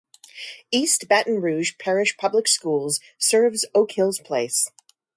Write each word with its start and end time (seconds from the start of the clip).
East 0.71 1.07
Baton 1.07 1.41
Rouge 1.41 1.75
Parish 1.77 2.17
Public 2.17 2.47
Schools 2.47 2.99
serves 3.19 3.65
Oak 3.75 3.91
Hills 3.91 4.17
Place. 4.17 4.71